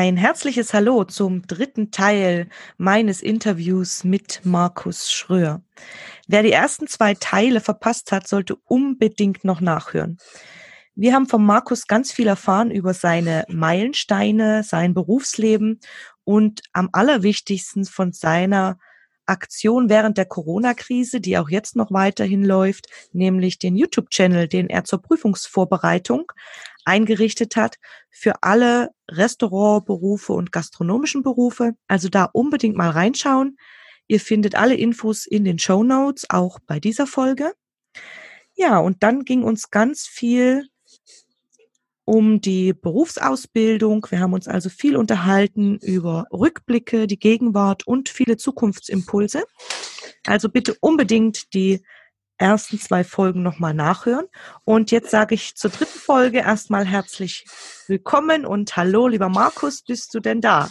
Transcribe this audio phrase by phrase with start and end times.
[0.00, 5.60] Ein herzliches Hallo zum dritten Teil meines Interviews mit Markus Schröer.
[6.28, 10.18] Wer die ersten zwei Teile verpasst hat, sollte unbedingt noch nachhören.
[10.94, 15.80] Wir haben von Markus ganz viel erfahren über seine Meilensteine, sein Berufsleben
[16.22, 18.78] und am allerwichtigsten von seiner
[19.28, 24.84] Aktion während der Corona-Krise, die auch jetzt noch weiterhin läuft, nämlich den YouTube-Channel, den er
[24.84, 26.32] zur Prüfungsvorbereitung
[26.84, 27.76] eingerichtet hat
[28.10, 31.74] für alle Restaurantberufe und gastronomischen Berufe.
[31.86, 33.58] Also da unbedingt mal reinschauen.
[34.06, 37.52] Ihr findet alle Infos in den Show Notes, auch bei dieser Folge.
[38.54, 40.68] Ja, und dann ging uns ganz viel
[42.08, 44.06] um die Berufsausbildung.
[44.08, 49.44] Wir haben uns also viel unterhalten über Rückblicke, die Gegenwart und viele Zukunftsimpulse.
[50.26, 51.84] Also bitte unbedingt die
[52.38, 54.24] ersten zwei Folgen nochmal nachhören.
[54.64, 57.44] Und jetzt sage ich zur dritten Folge erstmal herzlich
[57.88, 60.70] willkommen und hallo, lieber Markus, bist du denn da?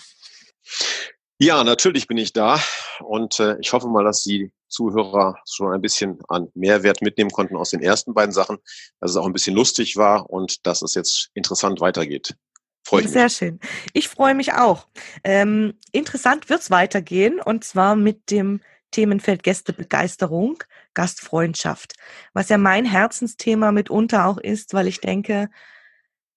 [1.40, 2.60] Ja, natürlich bin ich da
[3.00, 7.56] und äh, ich hoffe mal, dass die Zuhörer schon ein bisschen an Mehrwert mitnehmen konnten
[7.56, 8.58] aus den ersten beiden Sachen,
[9.00, 12.36] dass es auch ein bisschen lustig war und dass es jetzt interessant weitergeht.
[12.84, 13.34] Freue ich Sehr mich.
[13.34, 13.60] schön.
[13.94, 14.88] Ich freue mich auch.
[15.24, 20.64] Ähm, interessant wird's weitergehen und zwar mit dem Themenfeld Gästebegeisterung,
[20.96, 21.94] Gastfreundschaft,
[22.34, 25.50] was ja mein Herzensthema mitunter auch ist, weil ich denke,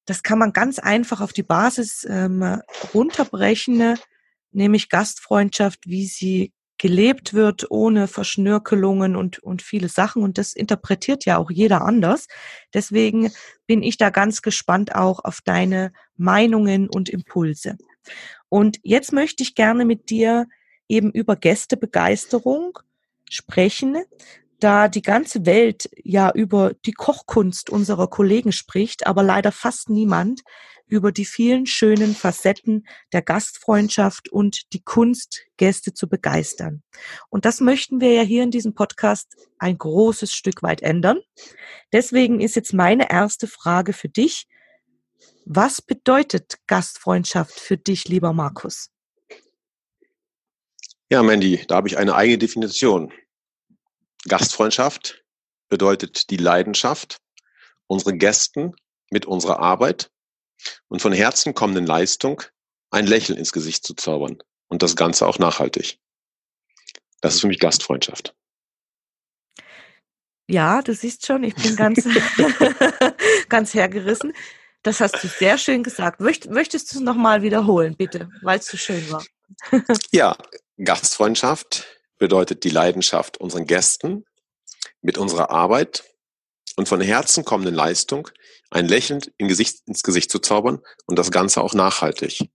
[0.05, 2.61] das kann man ganz einfach auf die Basis ähm,
[2.93, 3.97] runterbrechen,
[4.53, 10.23] nämlich Gastfreundschaft, wie sie gelebt wird ohne Verschnörkelungen und, und viele Sachen.
[10.23, 12.27] Und das interpretiert ja auch jeder anders.
[12.73, 13.31] Deswegen
[13.67, 17.77] bin ich da ganz gespannt auch auf deine Meinungen und Impulse.
[18.49, 20.47] Und jetzt möchte ich gerne mit dir
[20.89, 22.79] eben über Gästebegeisterung
[23.29, 23.99] sprechen,
[24.59, 30.41] da die ganze Welt ja über die Kochkunst unserer Kollegen spricht, aber leider fast niemand
[30.91, 36.83] über die vielen schönen Facetten der Gastfreundschaft und die Kunst, Gäste zu begeistern.
[37.29, 41.21] Und das möchten wir ja hier in diesem Podcast ein großes Stück weit ändern.
[41.93, 44.47] Deswegen ist jetzt meine erste Frage für dich.
[45.45, 48.91] Was bedeutet Gastfreundschaft für dich, lieber Markus?
[51.11, 53.13] Ja, Mandy, da habe ich eine eigene Definition.
[54.29, 55.25] Gastfreundschaft
[55.69, 57.17] bedeutet die Leidenschaft,
[57.87, 58.75] unseren Gästen
[59.11, 60.11] mit unserer Arbeit
[60.89, 62.43] und von Herzen kommenden Leistung
[62.91, 64.39] ein Lächeln ins Gesicht zu zaubern
[64.69, 65.99] und das Ganze auch nachhaltig.
[67.21, 68.35] Das ist für mich Gastfreundschaft.
[70.49, 72.05] Ja, du siehst schon, ich bin ganz,
[73.49, 74.33] ganz hergerissen.
[74.83, 76.21] Das hast du sehr schön gesagt.
[76.21, 79.25] möchtest du es nochmal wiederholen, bitte, weil es so schön war?
[80.11, 80.37] ja,
[80.83, 81.87] Gastfreundschaft
[82.19, 84.25] bedeutet die Leidenschaft unseren Gästen
[85.03, 86.05] mit unserer Arbeit
[86.81, 88.31] und von Herzen kommenden Leistung
[88.71, 92.49] ein Lächeln in Gesicht, ins Gesicht zu zaubern und das Ganze auch nachhaltig.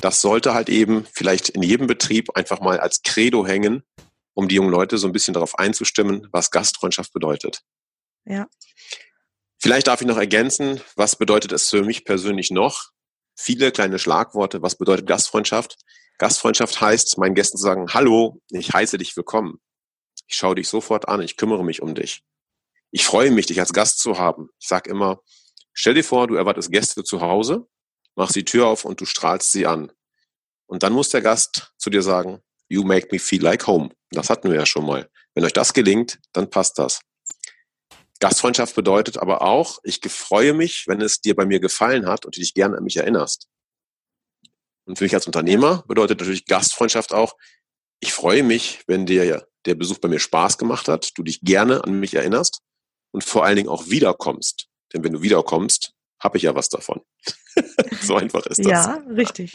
[0.00, 3.84] Das sollte halt eben vielleicht in jedem Betrieb einfach mal als Credo hängen,
[4.34, 7.60] um die jungen Leute so ein bisschen darauf einzustimmen, was Gastfreundschaft bedeutet.
[8.24, 8.48] Ja.
[9.60, 12.90] Vielleicht darf ich noch ergänzen, was bedeutet es für mich persönlich noch?
[13.36, 14.60] Viele kleine Schlagworte.
[14.60, 15.76] Was bedeutet Gastfreundschaft?
[16.18, 19.60] Gastfreundschaft heißt, meinen Gästen zu sagen, hallo, ich heiße dich willkommen.
[20.26, 22.24] Ich schaue dich sofort an, ich kümmere mich um dich
[22.90, 24.48] ich freue mich, dich als Gast zu haben.
[24.58, 25.22] Ich sage immer,
[25.72, 27.66] stell dir vor, du erwartest Gäste zu Hause,
[28.14, 29.92] machst die Tür auf und du strahlst sie an.
[30.66, 33.90] Und dann muss der Gast zu dir sagen, you make me feel like home.
[34.10, 35.08] Das hatten wir ja schon mal.
[35.34, 37.00] Wenn euch das gelingt, dann passt das.
[38.20, 42.36] Gastfreundschaft bedeutet aber auch, ich freue mich, wenn es dir bei mir gefallen hat und
[42.36, 43.48] du dich gerne an mich erinnerst.
[44.86, 47.36] Und für mich als Unternehmer bedeutet natürlich Gastfreundschaft auch,
[48.00, 51.84] ich freue mich, wenn dir der Besuch bei mir Spaß gemacht hat, du dich gerne
[51.84, 52.62] an mich erinnerst
[53.10, 54.68] und vor allen Dingen auch wiederkommst.
[54.92, 57.00] Denn wenn du wiederkommst, habe ich ja was davon.
[58.02, 58.66] so einfach ist das.
[58.66, 59.52] Ja, richtig.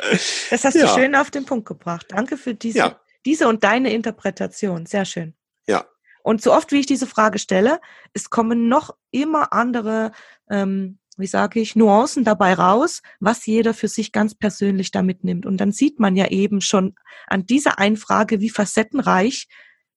[0.50, 0.88] Das hast ja.
[0.88, 2.08] du schön auf den Punkt gebracht.
[2.10, 3.00] Danke für diese, ja.
[3.26, 4.86] diese und deine Interpretation.
[4.86, 5.34] Sehr schön.
[5.68, 5.86] Ja.
[6.24, 7.82] Und so oft wie ich diese Frage stelle,
[8.14, 10.12] es kommen noch immer andere,
[10.50, 15.46] ähm, wie sage ich, Nuancen dabei raus, was jeder für sich ganz persönlich da mitnimmt.
[15.46, 16.96] Und dann sieht man ja eben schon
[17.28, 19.48] an dieser einen Frage, wie facettenreich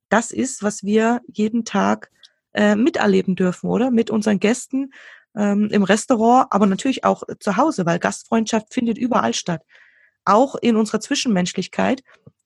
[0.08, 2.10] das ist, was wir jeden Tag
[2.56, 3.90] äh, miterleben dürfen, oder?
[3.90, 4.92] Mit unseren Gästen
[5.36, 9.62] ähm, im Restaurant, aber natürlich auch zu Hause, weil Gastfreundschaft findet überall statt.
[10.24, 12.02] Auch in unserer Zwischenmenschlichkeit,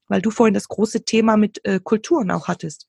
[0.09, 2.87] weil du vorhin das große Thema mit äh, Kulturen auch hattest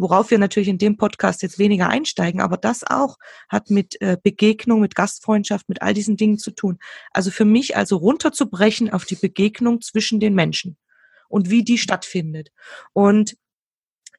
[0.00, 3.18] worauf wir natürlich in dem Podcast jetzt weniger einsteigen, aber das auch
[3.48, 6.78] hat mit äh, Begegnung, mit Gastfreundschaft, mit all diesen Dingen zu tun.
[7.12, 10.78] Also für mich also runterzubrechen auf die Begegnung zwischen den Menschen
[11.28, 12.50] und wie die stattfindet.
[12.92, 13.36] Und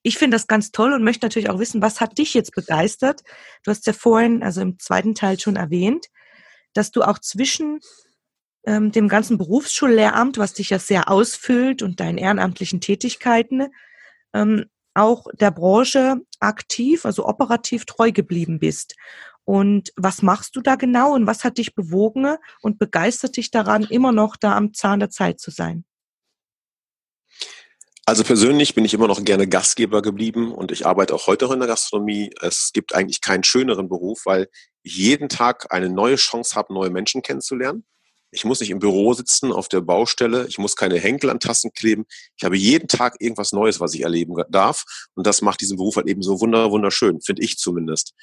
[0.03, 3.21] ich finde das ganz toll und möchte natürlich auch wissen, was hat dich jetzt begeistert?
[3.63, 6.07] Du hast ja vorhin, also im zweiten Teil schon erwähnt,
[6.73, 7.79] dass du auch zwischen
[8.65, 13.67] ähm, dem ganzen Berufsschullehramt, was dich ja sehr ausfüllt und deinen ehrenamtlichen Tätigkeiten,
[14.33, 18.95] ähm, auch der Branche aktiv, also operativ treu geblieben bist.
[19.45, 23.83] Und was machst du da genau und was hat dich bewogen und begeistert dich daran,
[23.83, 25.85] immer noch da am Zahn der Zeit zu sein?
[28.05, 31.51] Also persönlich bin ich immer noch gerne Gastgeber geblieben und ich arbeite auch heute noch
[31.51, 32.31] in der Gastronomie.
[32.41, 34.49] Es gibt eigentlich keinen schöneren Beruf, weil
[34.81, 37.85] ich jeden Tag eine neue Chance habe, neue Menschen kennenzulernen.
[38.31, 40.47] Ich muss nicht im Büro sitzen auf der Baustelle.
[40.47, 42.05] Ich muss keine Henkel an Tassen kleben.
[42.37, 44.85] Ich habe jeden Tag irgendwas Neues, was ich erleben darf.
[45.15, 48.13] Und das macht diesen Beruf halt eben so wunderschön, finde ich zumindest.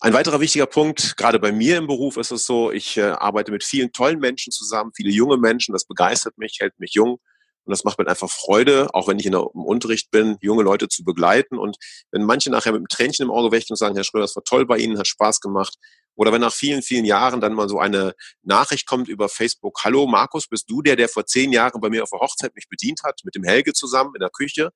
[0.00, 3.52] Ein weiterer wichtiger Punkt, gerade bei mir im Beruf ist es so, ich äh, arbeite
[3.52, 7.20] mit vielen tollen Menschen zusammen, viele junge Menschen, das begeistert mich, hält mich jung.
[7.64, 10.62] Und das macht mir einfach Freude, auch wenn ich in der, im Unterricht bin, junge
[10.62, 11.58] Leute zu begleiten.
[11.58, 11.76] Und
[12.10, 14.44] wenn manche nachher mit einem Tränchen im Auge wächten und sagen, Herr Schröder, das war
[14.44, 15.76] toll bei Ihnen, hat Spaß gemacht.
[16.16, 20.06] Oder wenn nach vielen, vielen Jahren dann mal so eine Nachricht kommt über Facebook, hallo
[20.06, 23.02] Markus, bist du der, der vor zehn Jahren bei mir auf der Hochzeit mich bedient
[23.02, 24.70] hat, mit dem Helge zusammen in der Küche?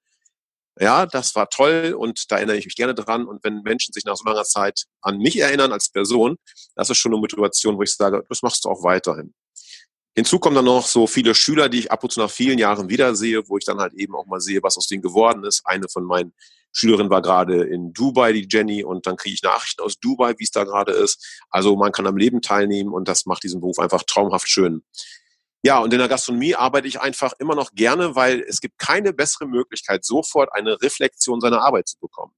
[0.81, 3.27] Ja, das war toll und da erinnere ich mich gerne dran.
[3.27, 6.37] Und wenn Menschen sich nach so langer Zeit an mich erinnern als Person,
[6.77, 9.35] das ist schon eine Motivation, wo ich sage, das machst du auch weiterhin.
[10.19, 12.89] Hinzu kommen dann noch so viele Schüler, die ich ab und zu nach vielen Jahren
[12.89, 15.63] wiedersehe, wo ich dann halt eben auch mal sehe, was aus denen geworden ist.
[15.65, 16.35] Eine von meinen
[16.73, 20.43] Schülerinnen war gerade in Dubai, die Jenny, und dann kriege ich Nachrichten aus Dubai, wie
[20.43, 21.25] es da gerade ist.
[21.51, 24.83] Also man kann am Leben teilnehmen und das macht diesen Beruf einfach traumhaft schön.
[25.63, 29.13] Ja, und in der Gastronomie arbeite ich einfach immer noch gerne, weil es gibt keine
[29.13, 32.33] bessere Möglichkeit, sofort eine Reflexion seiner Arbeit zu bekommen.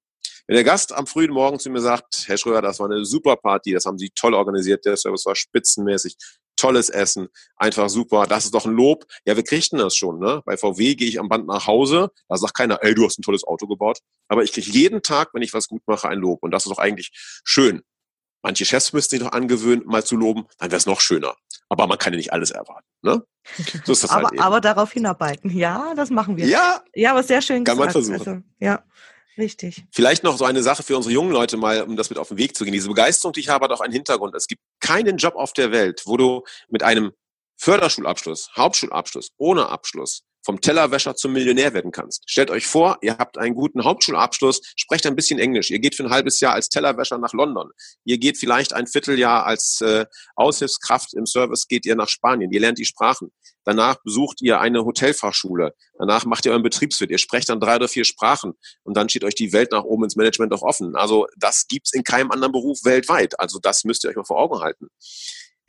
[0.47, 3.37] Wenn der Gast am frühen Morgen zu mir sagt, Herr Schröder, das war eine super
[3.37, 6.17] Party, das haben Sie toll organisiert, der Service war spitzenmäßig,
[6.61, 9.05] tolles Essen, einfach super, das ist doch ein Lob.
[9.25, 10.19] Ja, wir kriegten das schon.
[10.19, 10.43] Ne?
[10.45, 13.23] Bei VW gehe ich am Band nach Hause, da sagt keiner, ey, du hast ein
[13.23, 13.99] tolles Auto gebaut.
[14.29, 16.43] Aber ich kriege jeden Tag, wenn ich was gut mache, ein Lob.
[16.43, 17.11] Und das ist doch eigentlich
[17.45, 17.83] schön.
[18.43, 21.35] Manche Chefs müssten sich doch angewöhnen, mal zu loben, dann wäre es noch schöner.
[21.69, 22.87] Aber man kann ja nicht alles erwarten.
[23.03, 23.23] Ne?
[23.85, 24.43] So ist das aber, halt eben.
[24.43, 25.51] aber darauf hinarbeiten.
[25.51, 26.47] Ja, das machen wir.
[26.47, 27.95] Ja, ja aber sehr schön kann gesagt.
[27.95, 28.19] man versuchen.
[28.19, 28.83] Also, ja.
[29.41, 29.85] Richtig.
[29.91, 32.37] Vielleicht noch so eine Sache für unsere jungen Leute mal, um das mit auf den
[32.37, 32.75] Weg zu gehen.
[32.75, 34.35] Diese Begeisterung, die ich habe, hat auch einen Hintergrund.
[34.35, 37.13] Es gibt keinen Job auf der Welt, wo du mit einem
[37.57, 42.23] Förderschulabschluss, Hauptschulabschluss, ohne Abschluss vom Tellerwäscher zum Millionär werden kannst.
[42.27, 45.71] Stellt euch vor, ihr habt einen guten Hauptschulabschluss, sprecht ein bisschen Englisch.
[45.71, 47.71] Ihr geht für ein halbes Jahr als Tellerwäscher nach London.
[48.05, 50.07] Ihr geht vielleicht ein Vierteljahr als äh,
[50.37, 52.51] Aushilfskraft im Service, geht ihr nach Spanien.
[52.53, 53.33] Ihr lernt die Sprachen.
[53.65, 55.75] Danach besucht ihr eine Hotelfachschule.
[55.99, 57.11] Danach macht ihr euren Betriebswirt.
[57.11, 58.55] Ihr sprecht dann drei oder vier Sprachen.
[58.85, 60.97] Und dann steht euch die Welt nach oben ins Management auch offen.
[60.97, 63.39] Also das gibt's in keinem anderen Beruf weltweit.
[63.39, 64.89] Also das müsst ihr euch mal vor Augen halten.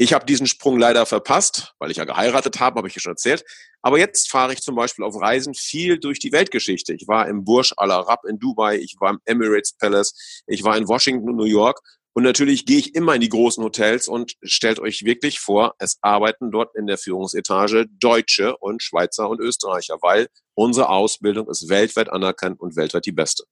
[0.02, 3.12] Ich habe diesen Sprung leider verpasst, weil ich ja geheiratet habe, habe ich ja schon
[3.12, 3.46] erzählt.
[3.84, 6.96] Aber jetzt fahre ich zum Beispiel auf Reisen viel durch die Weltgeschichte.
[6.96, 10.76] Ich war im Burj Al Arab in Dubai, ich war im Emirates Palace, ich war
[10.76, 11.82] in Washington New York.
[12.14, 16.00] Und natürlich gehe ich immer in die großen Hotels und stellt euch wirklich vor, es
[16.02, 22.10] arbeiten dort in der Führungsetage Deutsche und Schweizer und Österreicher, weil unsere Ausbildung ist weltweit
[22.10, 23.44] anerkannt und weltweit die beste.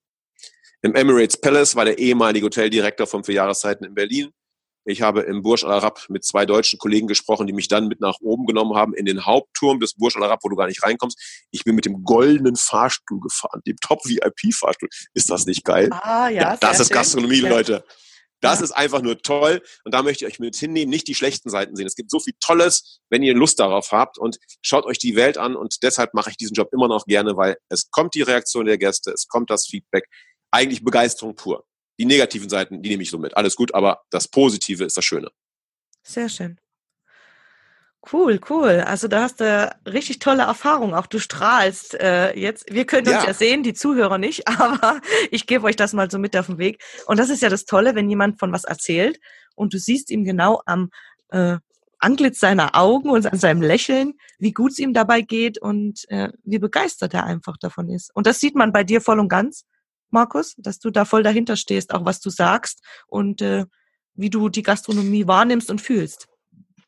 [0.81, 4.31] Im Emirates Palace war der ehemalige Hoteldirektor von vier Jahreszeiten in Berlin.
[4.89, 8.01] Ich habe im Burj Al Arab mit zwei deutschen Kollegen gesprochen, die mich dann mit
[8.01, 10.81] nach oben genommen haben in den Hauptturm des Burj Al Arab, wo du gar nicht
[10.81, 11.45] reinkommst.
[11.51, 14.89] Ich bin mit dem goldenen Fahrstuhl gefahren, dem Top-VIP-Fahrstuhl.
[15.13, 15.89] Ist das nicht geil?
[15.91, 16.95] Ah, ja, ja das ist schön.
[16.95, 17.83] Gastronomie, Leute.
[18.41, 18.65] Das ja.
[18.65, 21.75] ist einfach nur toll und da möchte ich euch mit hinnehmen, nicht die schlechten Seiten
[21.75, 21.85] sehen.
[21.85, 25.37] Es gibt so viel Tolles, wenn ihr Lust darauf habt und schaut euch die Welt
[25.37, 28.65] an und deshalb mache ich diesen Job immer noch gerne, weil es kommt die Reaktion
[28.65, 30.05] der Gäste, es kommt das Feedback,
[30.51, 31.65] eigentlich Begeisterung pur.
[31.99, 33.35] Die negativen Seiten, die nehme ich so mit.
[33.35, 35.29] Alles gut, aber das Positive ist das Schöne.
[36.03, 36.59] Sehr schön.
[38.11, 38.83] Cool, cool.
[38.87, 40.93] Also da hast du richtig tolle Erfahrung.
[40.95, 42.73] Auch du strahlst äh, jetzt.
[42.73, 43.27] Wir können uns ja.
[43.27, 45.01] ja sehen, die Zuhörer nicht, aber
[45.31, 46.81] ich gebe euch das mal so mit auf den Weg.
[47.07, 49.19] Und das ist ja das Tolle, wenn jemand von was erzählt
[49.55, 50.89] und du siehst ihm genau am
[51.29, 51.57] äh,
[51.99, 56.29] Antlitz seiner Augen und an seinem Lächeln, wie gut es ihm dabei geht und äh,
[56.45, 58.15] wie begeistert er einfach davon ist.
[58.15, 59.65] Und das sieht man bei dir voll und ganz.
[60.11, 63.65] Markus, dass du da voll dahinter stehst, auch was du sagst und äh,
[64.13, 66.27] wie du die Gastronomie wahrnimmst und fühlst.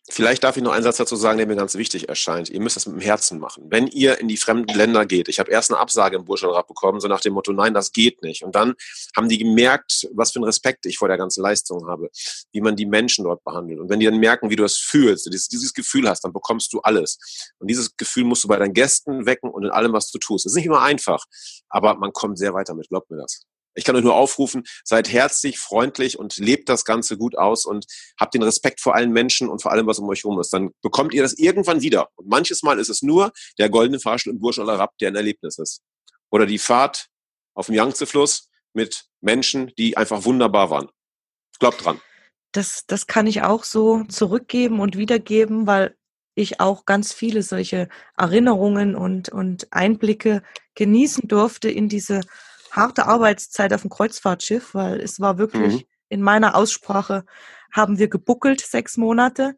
[0.09, 2.49] Vielleicht darf ich noch einen Satz dazu sagen, der mir ganz wichtig erscheint.
[2.49, 3.65] Ihr müsst das mit dem Herzen machen.
[3.69, 6.99] Wenn ihr in die fremden Länder geht, ich habe erst eine Absage im Burschelrad bekommen,
[6.99, 8.43] so nach dem Motto, nein, das geht nicht.
[8.43, 8.73] Und dann
[9.15, 12.09] haben die gemerkt, was für einen Respekt ich vor der ganzen Leistung habe,
[12.51, 13.79] wie man die Menschen dort behandelt.
[13.79, 16.73] Und wenn die dann merken, wie du das fühlst, dieses, dieses Gefühl hast, dann bekommst
[16.73, 17.19] du alles.
[17.59, 20.45] Und dieses Gefühl musst du bei deinen Gästen wecken und in allem, was du tust.
[20.45, 21.23] Das ist nicht immer einfach,
[21.69, 23.43] aber man kommt sehr weit damit, glaubt mir das.
[23.73, 27.85] Ich kann euch nur aufrufen, seid herzlich, freundlich und lebt das Ganze gut aus und
[28.19, 30.51] habt den Respekt vor allen Menschen und vor allem, was um euch herum ist.
[30.53, 32.09] Dann bekommt ihr das irgendwann wieder.
[32.15, 35.15] Und manches Mal ist es nur der goldene Fahrstuhl im Bursch oder Rapp, der ein
[35.15, 35.81] Erlebnis ist.
[36.29, 37.07] Oder die Fahrt
[37.53, 40.89] auf dem Yangtze-Fluss mit Menschen, die einfach wunderbar waren.
[41.59, 42.01] Glaubt dran.
[42.53, 45.95] Das, das kann ich auch so zurückgeben und wiedergeben, weil
[46.35, 50.43] ich auch ganz viele solche Erinnerungen und, und Einblicke
[50.75, 52.21] genießen durfte in diese
[52.71, 55.83] harte Arbeitszeit auf dem Kreuzfahrtschiff, weil es war wirklich mhm.
[56.09, 57.25] in meiner Aussprache
[57.71, 59.55] haben wir gebuckelt sechs Monate,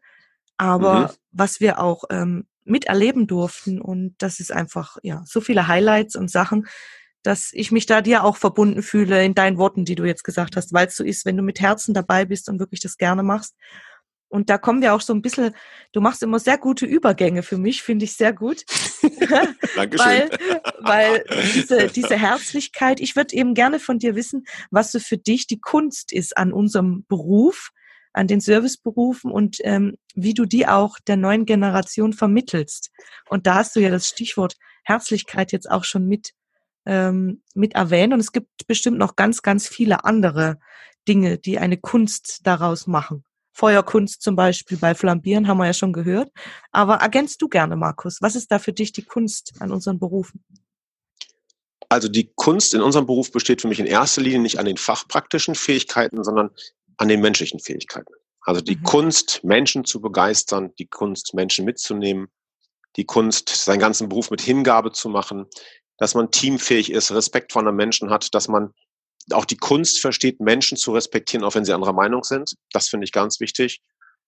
[0.56, 1.08] aber mhm.
[1.32, 6.30] was wir auch ähm, miterleben durften und das ist einfach ja so viele Highlights und
[6.30, 6.66] Sachen,
[7.22, 10.56] dass ich mich da dir auch verbunden fühle in deinen Worten, die du jetzt gesagt
[10.56, 13.22] hast, weil es so ist, wenn du mit Herzen dabei bist und wirklich das gerne
[13.22, 13.54] machst
[14.34, 15.54] und da kommen wir auch so ein bisschen,
[15.92, 18.64] du machst immer sehr gute Übergänge für mich, finde ich sehr gut.
[19.76, 19.96] Dankeschön.
[19.96, 20.30] weil,
[20.80, 21.24] weil
[21.54, 25.60] diese, diese Herzlichkeit, ich würde eben gerne von dir wissen, was so für dich die
[25.60, 27.70] Kunst ist an unserem Beruf,
[28.12, 32.90] an den Serviceberufen und ähm, wie du die auch der neuen Generation vermittelst.
[33.28, 36.32] Und da hast du ja das Stichwort Herzlichkeit jetzt auch schon mit,
[36.86, 38.12] ähm, mit erwähnt.
[38.12, 40.58] Und es gibt bestimmt noch ganz, ganz viele andere
[41.06, 43.24] Dinge, die eine Kunst daraus machen.
[43.54, 46.30] Feuerkunst zum Beispiel bei Flambieren haben wir ja schon gehört.
[46.72, 48.20] Aber ergänzt du gerne, Markus.
[48.20, 50.44] Was ist da für dich die Kunst an unseren Berufen?
[51.88, 54.76] Also die Kunst in unserem Beruf besteht für mich in erster Linie nicht an den
[54.76, 56.50] fachpraktischen Fähigkeiten, sondern
[56.96, 58.12] an den menschlichen Fähigkeiten.
[58.40, 58.82] Also die mhm.
[58.82, 62.28] Kunst, Menschen zu begeistern, die Kunst, Menschen mitzunehmen,
[62.96, 65.46] die Kunst, seinen ganzen Beruf mit Hingabe zu machen,
[65.96, 68.72] dass man teamfähig ist, Respekt vor anderen Menschen hat, dass man
[69.32, 72.54] auch die Kunst versteht, Menschen zu respektieren, auch wenn sie anderer Meinung sind.
[72.72, 73.80] Das finde ich ganz wichtig.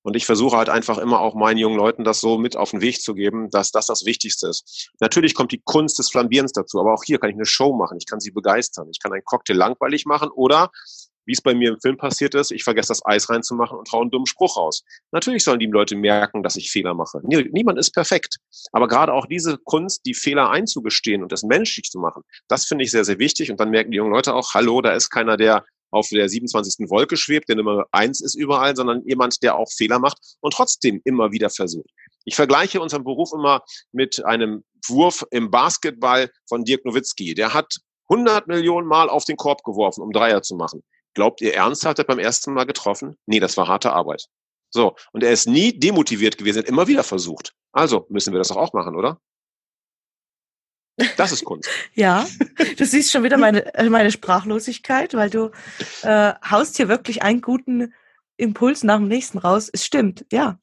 [0.03, 2.81] Und ich versuche halt einfach immer auch meinen jungen Leuten das so mit auf den
[2.81, 4.91] Weg zu geben, dass das das Wichtigste ist.
[5.01, 7.99] Natürlich kommt die Kunst des Flambierens dazu, aber auch hier kann ich eine Show machen,
[7.99, 10.71] ich kann sie begeistern, ich kann einen Cocktail langweilig machen oder
[11.27, 14.03] wie es bei mir im Film passiert ist, ich vergesse das Eis reinzumachen und traue
[14.03, 14.83] einen dummen Spruch raus.
[15.13, 17.21] Natürlich sollen die Leute merken, dass ich Fehler mache.
[17.25, 18.37] Niemand ist perfekt.
[18.73, 22.85] Aber gerade auch diese Kunst, die Fehler einzugestehen und das menschlich zu machen, das finde
[22.85, 23.51] ich sehr, sehr wichtig.
[23.51, 26.89] Und dann merken die jungen Leute auch, hallo, da ist keiner, der auf der 27.
[26.91, 31.01] Wolke schwebt, der Nummer eins ist überall, sondern jemand, der auch Fehler macht und trotzdem
[31.05, 31.91] immer wieder versucht.
[32.25, 37.35] Ich vergleiche unseren Beruf immer mit einem Wurf im Basketball von Dirk Nowitzki.
[37.35, 37.77] Der hat
[38.09, 40.83] 100 Millionen Mal auf den Korb geworfen, um Dreier zu machen.
[41.17, 43.17] Glaubt ihr ernsthaft, er beim ersten Mal getroffen?
[43.25, 44.27] Nee, das war harte Arbeit.
[44.69, 44.97] So.
[45.13, 47.55] Und er ist nie demotiviert gewesen, hat immer wieder versucht.
[47.73, 49.19] Also müssen wir das doch auch machen, oder?
[51.17, 51.71] Das ist Kunst.
[51.95, 52.27] ja,
[52.77, 55.53] du siehst schon wieder meine, äh, meine Sprachlosigkeit, weil du
[56.03, 57.95] äh, haust hier wirklich einen guten
[58.37, 59.71] Impuls nach dem nächsten raus.
[59.73, 60.59] Es stimmt, ja.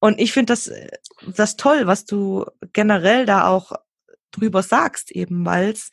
[0.00, 0.88] Und ich finde das, äh,
[1.26, 3.72] das toll, was du generell da auch
[4.30, 5.90] drüber sagst, eben, weil es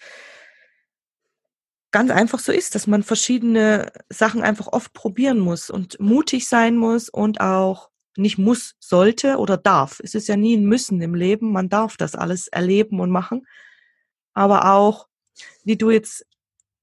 [1.95, 6.75] ganz einfach so ist, dass man verschiedene Sachen einfach oft probieren muss und mutig sein
[6.75, 10.01] muss und auch nicht muss, sollte oder darf.
[10.03, 11.53] Es ist ja nie ein Müssen im Leben.
[11.53, 13.47] Man darf das alles erleben und machen.
[14.33, 15.07] Aber auch,
[15.63, 16.25] wie du jetzt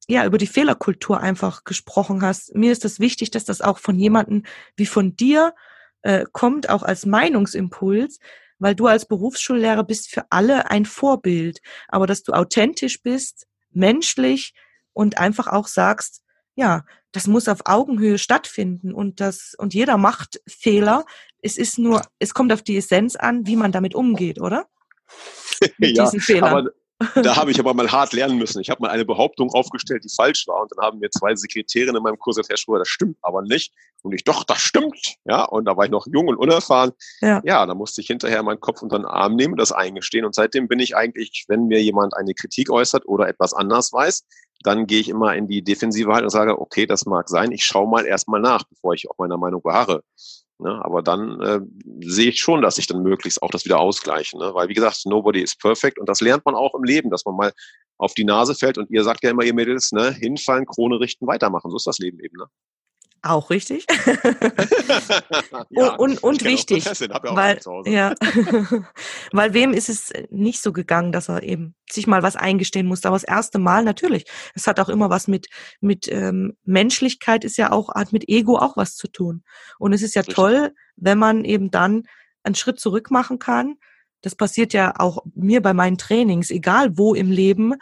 [0.08, 2.54] ja über die Fehlerkultur einfach gesprochen hast.
[2.54, 4.44] Mir ist das wichtig, dass das auch von jemandem
[4.76, 5.54] wie von dir
[6.00, 8.18] äh, kommt, auch als Meinungsimpuls,
[8.58, 11.60] weil du als Berufsschullehrer bist für alle ein Vorbild.
[11.88, 14.54] Aber dass du authentisch bist, menschlich,
[14.92, 16.22] und einfach auch sagst,
[16.54, 21.04] ja, das muss auf Augenhöhe stattfinden und das, und jeder macht Fehler.
[21.40, 24.66] Es ist nur, es kommt auf die Essenz an, wie man damit umgeht, oder?
[25.78, 26.68] Mit ja, diesen Fehlern.
[27.14, 28.60] Da habe ich aber mal hart lernen müssen.
[28.60, 30.62] Ich habe mal eine Behauptung aufgestellt, die falsch war.
[30.62, 33.42] Und dann haben mir zwei Sekretärinnen in meinem Kurs gesagt, Herr Schroeder, das stimmt aber
[33.42, 33.74] nicht.
[34.02, 35.16] Und ich, doch, das stimmt.
[35.24, 36.92] Ja, und da war ich noch jung und unerfahren.
[37.20, 40.24] Ja, ja da musste ich hinterher meinen Kopf unter den Arm nehmen und das eingestehen.
[40.24, 44.24] Und seitdem bin ich eigentlich, wenn mir jemand eine Kritik äußert oder etwas anders weiß,
[44.62, 47.52] dann gehe ich immer in die Defensive halt und sage, okay, das mag sein.
[47.52, 50.02] Ich schaue mal erstmal nach, bevor ich auf meiner Meinung beharre.
[50.58, 50.80] Ne?
[50.84, 51.60] Aber dann äh,
[52.00, 54.38] sehe ich schon, dass ich dann möglichst auch das wieder ausgleiche.
[54.38, 54.54] Ne?
[54.54, 57.36] Weil wie gesagt, nobody is perfect und das lernt man auch im Leben, dass man
[57.36, 57.52] mal
[57.98, 61.26] auf die Nase fällt und ihr sagt ja immer, ihr Mädels, ne, hinfallen, Krone richten,
[61.26, 61.70] weitermachen.
[61.70, 62.36] So ist das Leben eben.
[62.36, 62.46] Ne?
[63.24, 63.86] Auch richtig.
[65.70, 66.84] ja, und und wichtig.
[67.22, 68.14] weil, ja,
[69.32, 73.06] weil wem ist es nicht so gegangen, dass er eben sich mal was eingestehen musste.
[73.06, 74.24] Aber das erste Mal natürlich.
[74.54, 75.46] Es hat auch immer was mit,
[75.80, 79.44] mit ähm, Menschlichkeit ist ja auch, hat mit Ego auch was zu tun.
[79.78, 80.34] Und es ist ja richtig.
[80.34, 82.02] toll, wenn man eben dann
[82.42, 83.76] einen Schritt zurück machen kann.
[84.22, 87.74] Das passiert ja auch mir bei meinen Trainings, egal wo im Leben,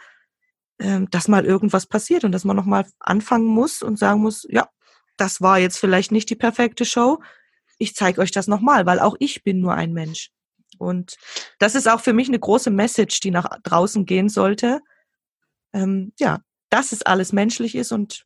[0.79, 4.69] ähm, dass mal irgendwas passiert und dass man nochmal anfangen muss und sagen muss, ja,
[5.17, 7.19] das war jetzt vielleicht nicht die perfekte Show.
[7.77, 10.31] Ich zeige euch das nochmal, weil auch ich bin nur ein Mensch.
[10.77, 11.17] Und
[11.59, 14.81] das ist auch für mich eine große Message, die nach draußen gehen sollte.
[15.73, 16.39] Ähm, ja,
[16.69, 18.25] dass es alles menschlich ist und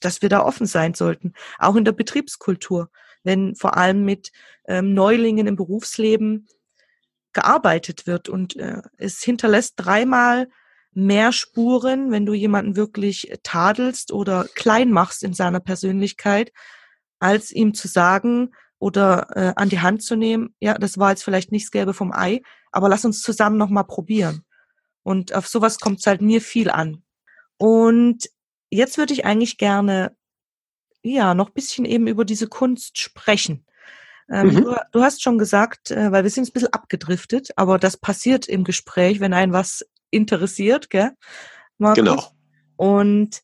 [0.00, 1.32] dass wir da offen sein sollten.
[1.58, 2.90] Auch in der Betriebskultur,
[3.22, 4.32] wenn vor allem mit
[4.66, 6.48] ähm, Neulingen im Berufsleben
[7.32, 10.48] gearbeitet wird und äh, es hinterlässt dreimal
[10.94, 16.52] mehr Spuren, wenn du jemanden wirklich tadelst oder klein machst in seiner Persönlichkeit,
[17.18, 21.24] als ihm zu sagen oder äh, an die Hand zu nehmen, ja, das war jetzt
[21.24, 24.44] vielleicht nicht das Gelbe vom Ei, aber lass uns zusammen nochmal probieren.
[25.02, 27.02] Und auf sowas kommt es halt mir viel an.
[27.56, 28.28] Und
[28.70, 30.16] jetzt würde ich eigentlich gerne,
[31.02, 33.64] ja, noch bisschen eben über diese Kunst sprechen.
[34.28, 34.64] Ähm, mhm.
[34.64, 38.48] du, du, hast schon gesagt, äh, weil wir sind ein bisschen abgedriftet, aber das passiert
[38.48, 41.10] im Gespräch, wenn ein was interessiert, gell?
[41.78, 42.04] Markus?
[42.04, 42.22] Genau.
[42.76, 43.42] Und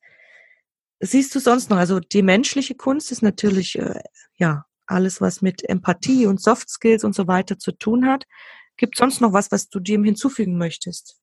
[1.00, 4.00] siehst du sonst noch, also die menschliche Kunst ist natürlich, äh,
[4.36, 8.24] ja, alles, was mit Empathie und Soft Skills und so weiter zu tun hat.
[8.76, 11.18] Gibt sonst noch was, was du dem hinzufügen möchtest?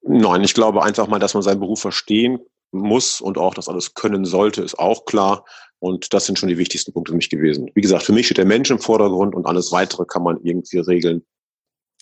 [0.00, 2.38] Nein, ich glaube einfach mal, dass man seinen Beruf verstehen
[2.70, 5.44] muss und auch das alles können sollte, ist auch klar.
[5.80, 7.70] Und das sind schon die wichtigsten Punkte für mich gewesen.
[7.74, 10.78] Wie gesagt, für mich steht der Mensch im Vordergrund und alles weitere kann man irgendwie
[10.78, 11.24] regeln.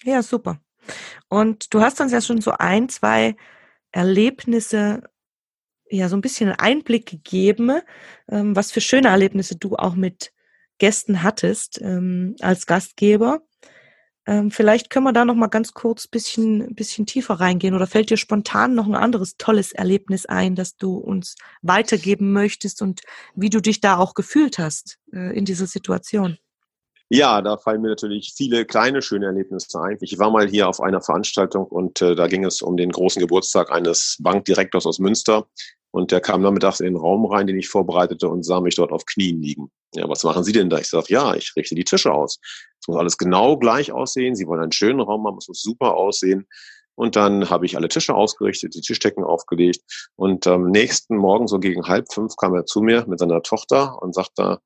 [0.02, 0.60] Ja, super.
[1.28, 3.36] Und du hast uns ja schon so ein, zwei
[3.92, 5.02] Erlebnisse,
[5.88, 7.80] ja, so ein bisschen einen Einblick gegeben,
[8.28, 10.32] ähm, was für schöne Erlebnisse du auch mit
[10.78, 13.42] Gästen hattest ähm, als Gastgeber.
[14.26, 18.10] Ähm, vielleicht können wir da noch mal ganz kurz bisschen, bisschen tiefer reingehen oder fällt
[18.10, 23.02] dir spontan noch ein anderes tolles Erlebnis ein, das du uns weitergeben möchtest und
[23.36, 26.38] wie du dich da auch gefühlt hast äh, in dieser Situation?
[27.08, 29.96] Ja, da fallen mir natürlich viele kleine schöne Erlebnisse ein.
[30.00, 33.20] Ich war mal hier auf einer Veranstaltung und äh, da ging es um den großen
[33.20, 35.46] Geburtstag eines Bankdirektors aus Münster.
[35.92, 38.90] Und der kam nachmittags in den Raum rein, den ich vorbereitete und sah mich dort
[38.90, 39.70] auf Knien liegen.
[39.94, 40.78] Ja, was machen Sie denn da?
[40.78, 42.40] Ich sage, ja, ich richte die Tische aus.
[42.80, 44.34] Es muss alles genau gleich aussehen.
[44.34, 46.46] Sie wollen einen schönen Raum haben, es muss super aussehen.
[46.96, 50.10] Und dann habe ich alle Tische ausgerichtet, die Tischdecken aufgelegt.
[50.16, 54.02] Und am nächsten Morgen, so gegen halb fünf, kam er zu mir mit seiner Tochter
[54.02, 54.58] und sagte,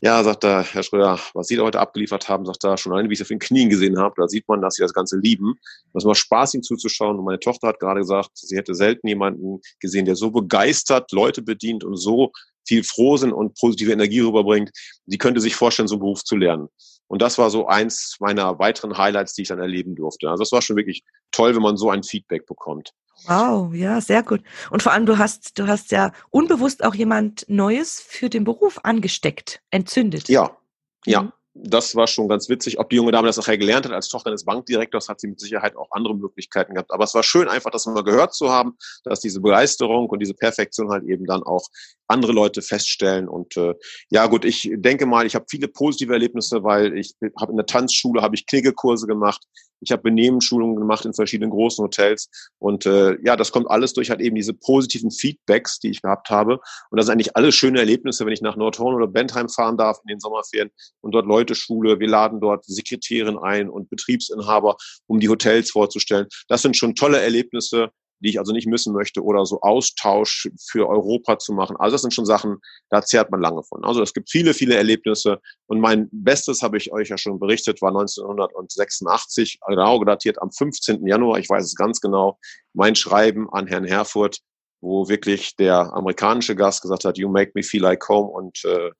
[0.00, 3.08] ja, sagt er, Herr Schröder, was Sie da heute abgeliefert haben, sagt er, schon allein,
[3.08, 5.18] wie ich es auf den Knien gesehen habe, da sieht man, dass Sie das Ganze
[5.18, 5.58] lieben.
[5.94, 7.18] Es macht Spaß, ihm zuzuschauen.
[7.18, 11.42] Und meine Tochter hat gerade gesagt, sie hätte selten jemanden gesehen, der so begeistert Leute
[11.42, 12.30] bedient und so
[12.64, 14.70] viel Frohsinn und positive Energie rüberbringt.
[15.06, 16.68] Sie könnte sich vorstellen, so einen Beruf zu lernen.
[17.08, 20.28] Und das war so eins meiner weiteren Highlights, die ich dann erleben durfte.
[20.30, 22.92] Also das war schon wirklich toll, wenn man so ein Feedback bekommt.
[23.26, 24.42] Wow, ja, sehr gut.
[24.70, 28.78] Und vor allem, du hast, du hast ja unbewusst auch jemand Neues für den Beruf
[28.84, 30.28] angesteckt, entzündet.
[30.28, 30.56] Ja,
[31.04, 31.22] ja.
[31.22, 32.78] Mhm das war schon ganz witzig.
[32.78, 35.40] Ob die junge Dame das nachher gelernt hat als Tochter des Bankdirektors, hat sie mit
[35.40, 36.92] Sicherheit auch andere Möglichkeiten gehabt.
[36.92, 40.34] Aber es war schön, einfach das mal gehört zu haben, dass diese Begeisterung und diese
[40.34, 41.66] Perfektion halt eben dann auch
[42.06, 43.28] andere Leute feststellen.
[43.28, 43.74] Und äh,
[44.10, 47.66] ja gut, ich denke mal, ich habe viele positive Erlebnisse, weil ich habe in der
[47.66, 49.42] Tanzschule habe ich Kniggekurse gemacht.
[49.80, 52.28] Ich habe Benehmensschulungen gemacht in verschiedenen großen Hotels.
[52.58, 56.30] Und äh, ja, das kommt alles durch halt eben diese positiven Feedbacks, die ich gehabt
[56.30, 56.60] habe.
[56.90, 59.98] Und das sind eigentlich alles schöne Erlebnisse, wenn ich nach Nordhorn oder Bentheim fahren darf
[60.04, 62.00] in den Sommerferien und dort Leute Schule.
[62.00, 66.26] Wir laden dort Sekretärin ein und Betriebsinhaber, um die Hotels vorzustellen.
[66.48, 70.88] Das sind schon tolle Erlebnisse, die ich also nicht missen möchte oder so Austausch für
[70.88, 71.76] Europa zu machen.
[71.76, 72.58] Also das sind schon Sachen,
[72.90, 73.84] da zehrt man lange von.
[73.84, 77.80] Also es gibt viele, viele Erlebnisse und mein Bestes habe ich euch ja schon berichtet,
[77.82, 81.06] war 1986, genau datiert am 15.
[81.06, 82.38] Januar, ich weiß es ganz genau,
[82.72, 84.38] mein Schreiben an Herrn Herfurth,
[84.80, 88.90] wo wirklich der amerikanische Gast gesagt hat, you make me feel like home und äh,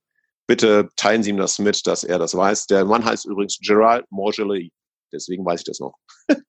[0.47, 2.67] bitte teilen Sie ihm das mit, dass er das weiß.
[2.67, 4.73] Der Mann heißt übrigens Gerald Morgelly,
[5.13, 5.95] deswegen weiß ich das noch.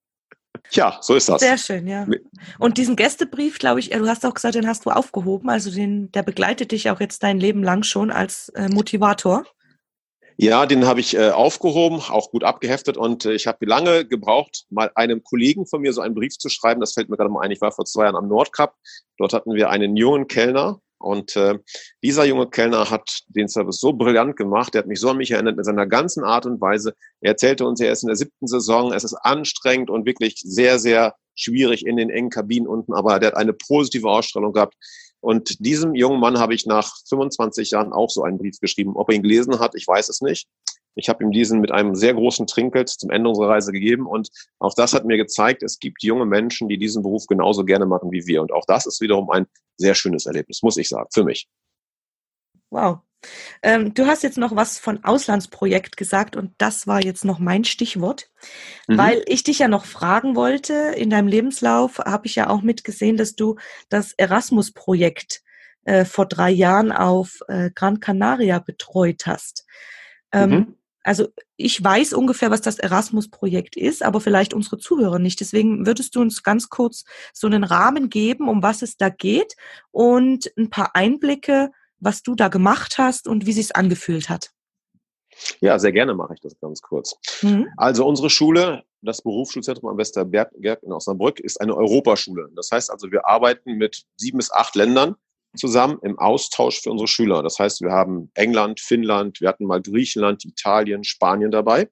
[0.72, 1.42] Ja, so ist das.
[1.42, 2.08] Sehr schön, ja.
[2.60, 5.50] Und diesen Gästebrief, glaube ich, du hast auch gesagt, den hast du aufgehoben.
[5.50, 9.46] Also den, der begleitet dich auch jetzt dein Leben lang schon als äh, Motivator.
[10.42, 14.64] Ja, den habe ich äh, aufgehoben, auch gut abgeheftet und äh, ich habe lange gebraucht,
[14.70, 16.80] mal einem Kollegen von mir so einen Brief zu schreiben.
[16.80, 17.52] Das fällt mir gerade mal ein.
[17.52, 18.74] Ich war vor zwei Jahren am Nordkap.
[19.18, 21.58] Dort hatten wir einen jungen Kellner, und äh,
[22.04, 25.32] dieser junge Kellner hat den Service so brillant gemacht, der hat mich so an mich
[25.32, 26.94] erinnert mit seiner ganzen Art und Weise.
[27.22, 30.78] Er erzählte uns, er ist in der siebten Saison, es ist anstrengend und wirklich sehr,
[30.78, 34.76] sehr schwierig in den engen Kabinen unten, aber der hat eine positive Ausstrahlung gehabt.
[35.22, 38.96] Und diesem jungen Mann habe ich nach 25 Jahren auch so einen Brief geschrieben.
[38.96, 40.48] Ob er ihn gelesen hat, ich weiß es nicht.
[40.95, 44.06] Ich habe ihm diesen mit einem sehr großen Trinkgeld zum Ende unserer Reise gegeben.
[44.06, 47.86] Und auch das hat mir gezeigt, es gibt junge Menschen, die diesen Beruf genauso gerne
[47.86, 48.41] machen wie wir.
[48.41, 49.45] Und auch das ist wiederum ein
[49.78, 51.47] sehr schönes Erlebnis, muss ich sagen, für mich.
[52.69, 52.99] Wow.
[53.62, 57.65] Ähm, du hast jetzt noch was von Auslandsprojekt gesagt und das war jetzt noch mein
[57.65, 58.30] Stichwort,
[58.88, 58.97] mhm.
[58.97, 60.73] weil ich dich ja noch fragen wollte.
[60.95, 63.58] In deinem Lebenslauf habe ich ja auch mitgesehen, dass du
[63.89, 65.41] das Erasmus-Projekt
[65.84, 69.65] äh, vor drei Jahren auf äh, Gran Canaria betreut hast.
[70.32, 70.75] Ähm, mhm.
[71.10, 75.39] Also ich weiß ungefähr, was das Erasmus-Projekt ist, aber vielleicht unsere Zuhörer nicht.
[75.39, 79.56] Deswegen würdest du uns ganz kurz so einen Rahmen geben, um was es da geht
[79.89, 84.52] und ein paar Einblicke, was du da gemacht hast und wie sich's angefühlt hat.
[85.62, 87.15] Ja, sehr gerne mache ich das ganz kurz.
[87.41, 87.69] Mhm.
[87.76, 90.52] Also unsere Schule, das Berufsschulzentrum am Westerberg
[90.84, 92.50] in Osnabrück, ist eine Europaschule.
[92.56, 95.15] Das heißt also, wir arbeiten mit sieben bis acht Ländern
[95.56, 97.44] zusammen im Austausch für unsere Schüler.
[97.44, 101.90] Das heißt, wir haben England, Finnland, wir hatten mal Griechenland, Italien, Spanien dabei.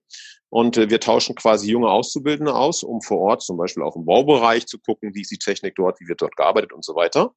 [0.50, 4.06] Und äh, wir tauschen quasi junge Auszubildende aus, um vor Ort zum Beispiel auch im
[4.06, 7.34] Baubereich zu gucken, wie ist die Technik dort, wie wird dort gearbeitet und so weiter.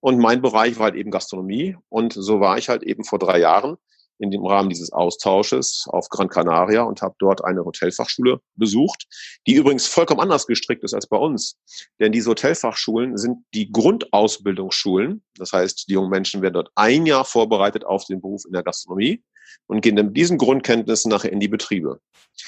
[0.00, 1.76] Und mein Bereich war halt eben Gastronomie.
[1.88, 3.76] Und so war ich halt eben vor drei Jahren
[4.18, 9.06] in dem Rahmen dieses Austausches auf Gran Canaria und habe dort eine Hotelfachschule besucht,
[9.46, 11.56] die übrigens vollkommen anders gestrickt ist als bei uns.
[12.00, 15.22] Denn diese Hotelfachschulen sind die Grundausbildungsschulen.
[15.36, 18.62] Das heißt, die jungen Menschen werden dort ein Jahr vorbereitet auf den Beruf in der
[18.62, 19.22] Gastronomie
[19.66, 22.00] und gehen dann mit diesen Grundkenntnissen nachher in die Betriebe.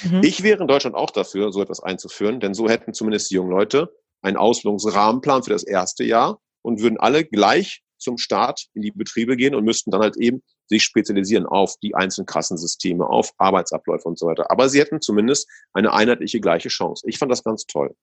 [0.02, 0.22] Mhm.
[0.22, 3.50] Ich wäre in Deutschland auch dafür, so etwas einzuführen, denn so hätten zumindest die jungen
[3.50, 8.90] Leute einen Ausbildungsrahmenplan für das erste Jahr und würden alle gleich zum Start in die
[8.90, 14.08] Betriebe gehen und müssten dann halt eben sich spezialisieren auf die einzelnen Kassensysteme, auf Arbeitsabläufe
[14.08, 14.50] und so weiter.
[14.50, 17.04] Aber sie hätten zumindest eine einheitliche gleiche Chance.
[17.08, 17.94] Ich fand das ganz toll.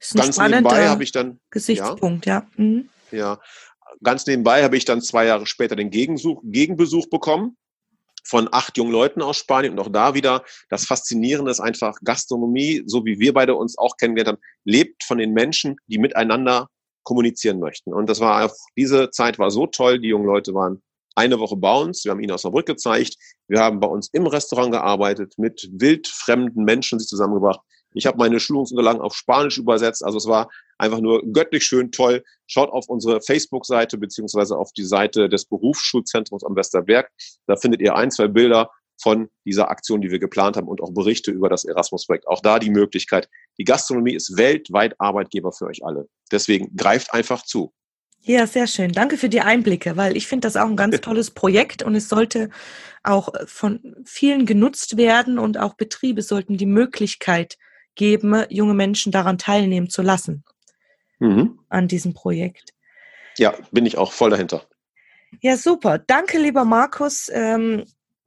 [0.00, 2.46] Das ganz nebenbei habe ich dann Gesichtspunkt, ja.
[2.56, 2.64] Ja.
[2.64, 2.88] Mhm.
[3.10, 3.38] ja.
[4.02, 7.58] Ganz nebenbei habe ich dann zwei Jahre später den Gegensuch, Gegenbesuch bekommen
[8.24, 12.82] von acht jungen Leuten aus Spanien und auch da wieder das Faszinierende ist einfach Gastronomie,
[12.86, 16.68] so wie wir beide uns auch kennengelernt haben, lebt von den Menschen, die miteinander
[17.02, 17.92] kommunizieren möchten.
[17.92, 19.98] Und das war auch, diese Zeit war so toll.
[19.98, 20.82] Die jungen Leute waren
[21.14, 22.04] eine Woche bei uns.
[22.04, 23.16] Wir haben ihnen aus der Brücke gezeigt.
[23.48, 27.60] Wir haben bei uns im Restaurant gearbeitet, mit wildfremden Menschen sich zusammengebracht.
[27.92, 30.04] Ich habe meine Schulungsunterlagen auf Spanisch übersetzt.
[30.04, 32.22] Also es war einfach nur göttlich schön toll.
[32.46, 37.10] Schaut auf unsere Facebook-Seite beziehungsweise auf die Seite des Berufsschulzentrums am Westerberg.
[37.46, 38.70] Da findet ihr ein, zwei Bilder
[39.02, 42.28] von dieser Aktion, die wir geplant haben und auch Berichte über das Erasmus-Projekt.
[42.28, 43.28] Auch da die Möglichkeit.
[43.58, 46.08] Die Gastronomie ist weltweit Arbeitgeber für euch alle.
[46.30, 47.72] Deswegen greift einfach zu.
[48.22, 48.92] Ja, sehr schön.
[48.92, 52.08] Danke für die Einblicke, weil ich finde das auch ein ganz tolles Projekt und es
[52.08, 52.50] sollte
[53.02, 57.56] auch von vielen genutzt werden und auch Betriebe sollten die Möglichkeit
[57.94, 60.44] geben, junge Menschen daran teilnehmen zu lassen
[61.18, 61.58] mhm.
[61.68, 62.74] an diesem Projekt.
[63.38, 64.66] Ja, bin ich auch voll dahinter.
[65.40, 65.98] Ja, super.
[65.98, 67.30] Danke, lieber Markus.
[67.32, 67.84] Ähm,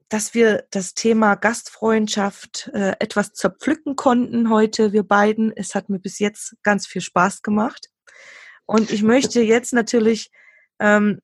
[0.08, 5.52] dass wir das Thema Gastfreundschaft äh, etwas zerpflücken konnten heute, wir beiden.
[5.56, 7.88] Es hat mir bis jetzt ganz viel Spaß gemacht.
[8.66, 10.30] Und ich möchte jetzt natürlich,
[10.78, 11.20] ähm,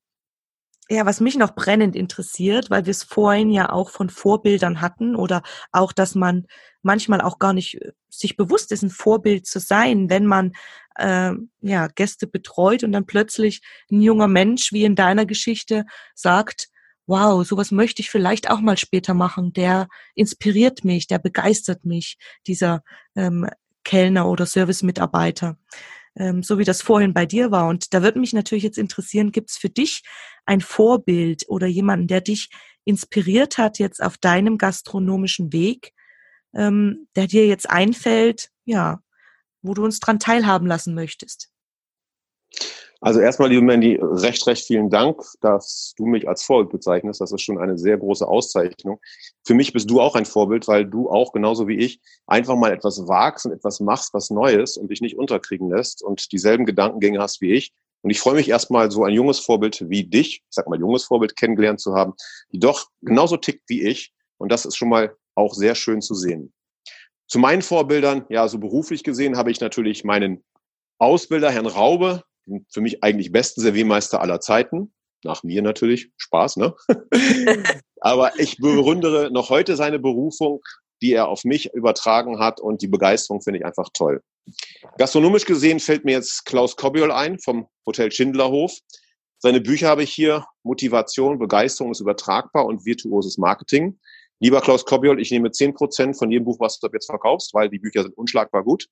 [0.89, 5.15] ja, was mich noch brennend interessiert, weil wir es vorhin ja auch von Vorbildern hatten
[5.15, 6.47] oder auch, dass man
[6.83, 10.53] manchmal auch gar nicht äh, sich bewusst ist, ein Vorbild zu sein, wenn man
[10.97, 16.69] äh, ja Gäste betreut und dann plötzlich ein junger Mensch wie in deiner Geschichte sagt,
[17.07, 19.53] wow, sowas möchte ich vielleicht auch mal später machen.
[19.53, 22.83] Der inspiriert mich, der begeistert mich, dieser
[23.17, 23.49] ähm,
[23.85, 25.57] Kellner oder Service-Mitarbeiter,
[26.17, 27.69] ähm, so wie das vorhin bei dir war.
[27.69, 30.03] Und da würde mich natürlich jetzt interessieren, gibt es für dich
[30.47, 32.51] ein Vorbild oder jemanden, der dich
[32.85, 35.93] inspiriert hat jetzt auf deinem gastronomischen Weg,
[36.55, 39.01] ähm, der dir jetzt einfällt, ja,
[39.63, 41.51] wo du uns dran teilhaben lassen möchtest?
[43.03, 47.23] Also erstmal, liebe Mandy, recht, recht vielen Dank, dass du mich als Vorbild bezeichnest.
[47.23, 49.01] Das ist schon eine sehr große Auszeichnung.
[49.43, 52.73] Für mich bist du auch ein Vorbild, weil du auch genauso wie ich einfach mal
[52.73, 57.21] etwas wagst und etwas machst, was Neues und dich nicht unterkriegen lässt und dieselben Gedankengänge
[57.21, 57.73] hast wie ich.
[58.03, 61.05] Und ich freue mich erstmal, so ein junges Vorbild wie dich, ich sag mal junges
[61.05, 62.13] Vorbild kennengelernt zu haben,
[62.53, 64.13] die doch genauso tickt wie ich.
[64.37, 66.53] Und das ist schon mal auch sehr schön zu sehen.
[67.29, 70.45] Zu meinen Vorbildern, ja, so beruflich gesehen habe ich natürlich meinen
[70.99, 72.25] Ausbilder, Herrn Raube,
[72.71, 74.93] für mich eigentlich besten Serviermeister aller Zeiten.
[75.25, 76.11] Nach mir natürlich.
[76.17, 76.75] Spaß, ne?
[78.01, 80.61] Aber ich bewundere noch heute seine Berufung,
[81.03, 84.23] die er auf mich übertragen hat und die Begeisterung finde ich einfach toll.
[84.99, 88.73] Gastronomisch gesehen fällt mir jetzt Klaus Kobiol ein vom Hotel Schindlerhof.
[89.39, 90.45] Seine Bücher habe ich hier.
[90.63, 93.99] Motivation, Begeisterung ist übertragbar und virtuoses Marketing.
[94.41, 97.69] Lieber Klaus Kobiol, ich nehme zehn Prozent von jedem Buch, was du jetzt verkaufst, weil
[97.69, 98.87] die Bücher sind unschlagbar gut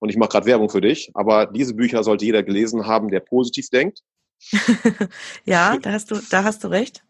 [0.00, 3.20] und ich mache gerade Werbung für dich, aber diese Bücher sollte jeder gelesen haben, der
[3.20, 4.02] positiv denkt
[5.44, 7.04] ja, da hast du, da hast du recht.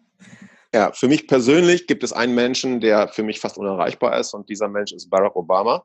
[0.75, 4.49] Ja, für mich persönlich gibt es einen Menschen, der für mich fast unerreichbar ist und
[4.49, 5.85] dieser Mensch ist Barack Obama.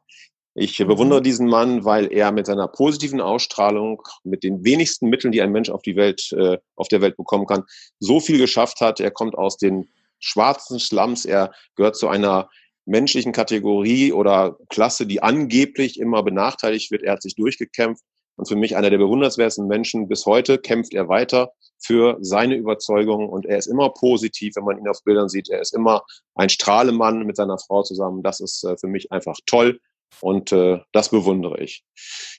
[0.55, 0.87] Ich mhm.
[0.87, 5.51] bewundere diesen Mann, weil er mit seiner positiven Ausstrahlung, mit den wenigsten Mitteln, die ein
[5.51, 7.63] Mensch auf die Welt, äh, auf der Welt bekommen kann,
[7.99, 8.99] so viel geschafft hat.
[8.99, 9.87] Er kommt aus den
[10.23, 11.25] schwarzen Slums.
[11.25, 12.49] Er gehört zu einer
[12.85, 17.03] menschlichen Kategorie oder Klasse, die angeblich immer benachteiligt wird.
[17.03, 18.03] Er hat sich durchgekämpft
[18.35, 20.07] und für mich einer der bewundernswertesten Menschen.
[20.07, 24.77] Bis heute kämpft er weiter für seine Überzeugung und er ist immer positiv, wenn man
[24.77, 25.49] ihn auf Bildern sieht.
[25.49, 26.03] Er ist immer
[26.35, 28.23] ein Strahlemann mit seiner Frau zusammen.
[28.23, 29.79] Das ist äh, für mich einfach toll.
[30.21, 31.83] Und äh, das bewundere ich.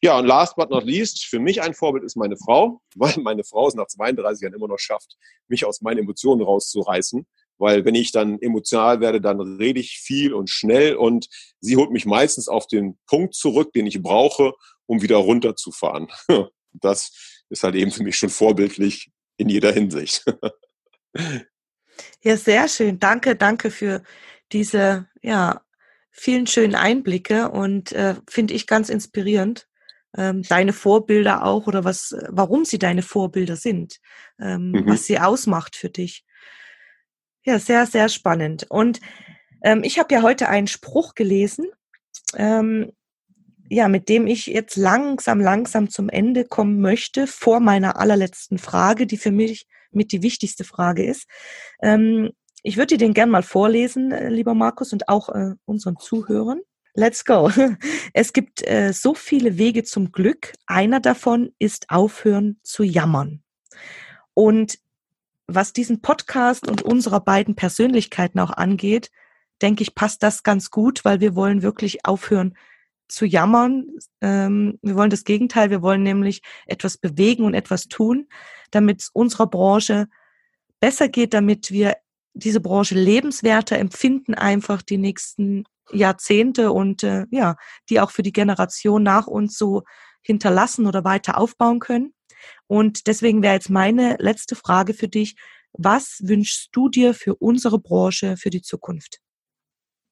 [0.00, 3.44] Ja, und last but not least, für mich ein Vorbild ist meine Frau, weil meine
[3.44, 5.16] Frau es nach 32 Jahren immer noch schafft,
[5.48, 7.26] mich aus meinen Emotionen rauszureißen.
[7.58, 11.28] Weil wenn ich dann emotional werde, dann rede ich viel und schnell und
[11.60, 14.52] sie holt mich meistens auf den Punkt zurück, den ich brauche,
[14.86, 16.08] um wieder runterzufahren.
[16.80, 20.24] Das ist halt eben für mich schon vorbildlich in jeder Hinsicht.
[22.20, 22.98] Ja, sehr schön.
[22.98, 24.02] Danke, danke für
[24.50, 25.62] diese ja,
[26.10, 29.68] vielen schönen Einblicke und äh, finde ich ganz inspirierend.
[30.16, 33.98] Ähm, deine Vorbilder auch oder was, warum sie deine Vorbilder sind,
[34.40, 34.86] ähm, mhm.
[34.86, 36.24] was sie ausmacht für dich.
[37.44, 38.66] Ja, sehr, sehr spannend.
[38.70, 39.00] Und
[39.62, 41.66] ähm, ich habe ja heute einen Spruch gelesen,
[42.36, 42.92] ähm,
[43.68, 49.06] ja, mit dem ich jetzt langsam, langsam zum Ende kommen möchte, vor meiner allerletzten Frage,
[49.06, 51.26] die für mich mit die wichtigste Frage ist.
[51.82, 52.30] Ähm,
[52.62, 56.60] ich würde dir den gern mal vorlesen, äh, lieber Markus, und auch äh, unseren Zuhörern.
[56.94, 57.50] Let's go.
[58.14, 60.52] Es gibt äh, so viele Wege zum Glück.
[60.66, 63.42] Einer davon ist aufhören zu jammern.
[64.32, 64.78] Und
[65.46, 69.10] was diesen Podcast und unserer beiden Persönlichkeiten auch angeht,
[69.62, 72.56] denke ich, passt das ganz gut, weil wir wollen wirklich aufhören
[73.08, 73.86] zu jammern.
[74.20, 75.70] Ähm, wir wollen das Gegenteil.
[75.70, 78.28] Wir wollen nämlich etwas bewegen und etwas tun,
[78.70, 80.08] damit es unserer Branche
[80.80, 81.96] besser geht, damit wir
[82.34, 87.56] diese Branche lebenswerter empfinden, einfach die nächsten Jahrzehnte und äh, ja,
[87.88, 89.82] die auch für die Generation nach uns so
[90.22, 92.14] hinterlassen oder weiter aufbauen können.
[92.66, 95.36] Und deswegen wäre jetzt meine letzte Frage für dich.
[95.72, 99.20] Was wünschst du dir für unsere Branche für die Zukunft?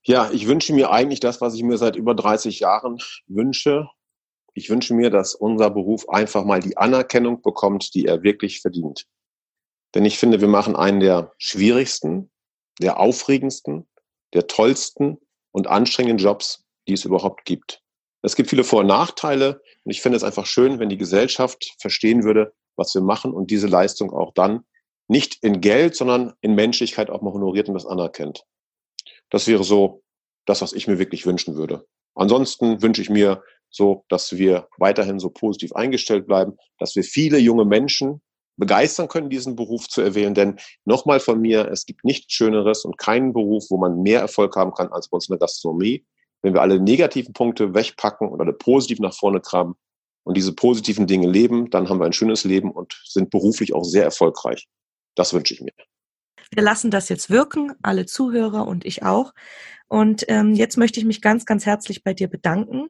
[0.05, 3.89] Ja, ich wünsche mir eigentlich das, was ich mir seit über 30 Jahren wünsche.
[4.55, 9.07] Ich wünsche mir, dass unser Beruf einfach mal die Anerkennung bekommt, die er wirklich verdient.
[9.95, 12.31] Denn ich finde, wir machen einen der schwierigsten,
[12.81, 13.89] der aufregendsten,
[14.35, 15.19] der tollsten
[15.53, 17.83] und anstrengenden Jobs, die es überhaupt gibt.
[18.23, 21.75] Es gibt viele Vor- und Nachteile und ich finde es einfach schön, wenn die Gesellschaft
[21.81, 24.65] verstehen würde, was wir machen und diese Leistung auch dann
[25.09, 28.45] nicht in Geld, sondern in Menschlichkeit auch mal honoriert und das anerkennt.
[29.31, 30.03] Das wäre so
[30.47, 31.87] das, was ich mir wirklich wünschen würde.
[32.15, 37.39] Ansonsten wünsche ich mir so, dass wir weiterhin so positiv eingestellt bleiben, dass wir viele
[37.39, 38.21] junge Menschen
[38.57, 40.35] begeistern können, diesen Beruf zu erwählen.
[40.35, 44.55] Denn nochmal von mir, es gibt nichts Schöneres und keinen Beruf, wo man mehr Erfolg
[44.57, 46.05] haben kann als bei uns in der Gastronomie.
[46.43, 49.75] Wenn wir alle negativen Punkte wegpacken und alle positiv nach vorne kramen
[50.25, 53.85] und diese positiven Dinge leben, dann haben wir ein schönes Leben und sind beruflich auch
[53.85, 54.69] sehr erfolgreich.
[55.15, 55.73] Das wünsche ich mir.
[56.55, 59.33] Wir lassen das jetzt wirken, alle Zuhörer und ich auch.
[59.89, 62.89] Und ähm, jetzt möchte ich mich ganz, ganz herzlich bei dir bedanken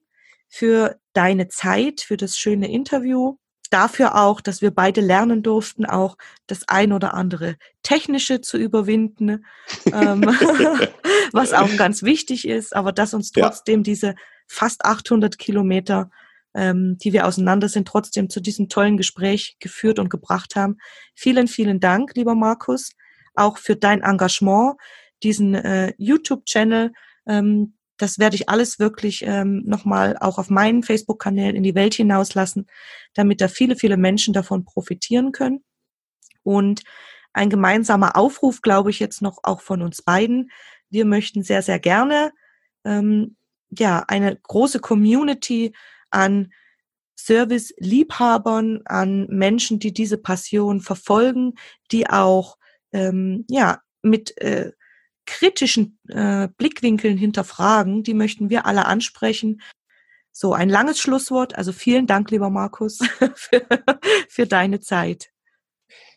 [0.49, 3.37] für deine Zeit, für das schöne Interview,
[3.73, 9.45] dafür auch, dass wir beide lernen durften, auch das ein oder andere Technische zu überwinden,
[9.93, 10.23] ähm,
[11.33, 13.85] was auch ganz wichtig ist, aber dass uns trotzdem ja.
[13.85, 14.15] diese
[14.47, 16.11] fast 800 Kilometer,
[16.55, 20.79] ähm, die wir auseinander sind, trotzdem zu diesem tollen Gespräch geführt und gebracht haben.
[21.15, 22.91] Vielen, vielen Dank, lieber Markus,
[23.35, 24.77] auch für dein Engagement,
[25.23, 26.93] diesen äh, YouTube-Channel,
[27.27, 31.95] ähm, das werde ich alles wirklich ähm, nochmal auch auf meinen Facebook-Kanälen in die Welt
[31.95, 32.67] hinauslassen,
[33.15, 35.62] damit da viele, viele Menschen davon profitieren können.
[36.43, 36.83] Und
[37.33, 40.51] ein gemeinsamer Aufruf, glaube ich, jetzt noch auch von uns beiden.
[40.91, 42.33] Wir möchten sehr, sehr gerne
[42.85, 43.37] ähm,
[43.71, 45.73] ja eine große Community
[46.11, 46.53] an
[47.17, 51.55] Service-Liebhabern, an Menschen, die diese Passion verfolgen,
[51.93, 52.59] die auch
[52.93, 54.73] ähm, ja mit äh,
[55.27, 59.63] kritischen äh, Blickwinkeln hinterfragen, die möchten wir alle ansprechen.
[60.33, 61.57] So, ein langes Schlusswort.
[61.57, 62.99] Also vielen Dank, lieber Markus,
[63.35, 63.63] für,
[64.29, 65.33] für deine Zeit.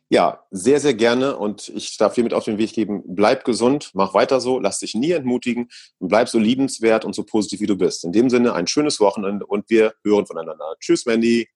[0.10, 1.36] Ja, sehr, sehr gerne.
[1.36, 4.80] Und ich darf dir mit auf den Weg geben, bleib gesund, mach weiter so, lass
[4.80, 8.06] dich nie entmutigen und bleib so liebenswert und so positiv, wie du bist.
[8.06, 10.76] In dem Sinne, ein schönes Wochenende und wir hören voneinander.
[10.80, 11.50] Tschüss, Mandy.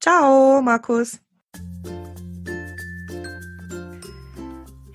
[0.00, 1.18] Ciao, Markus.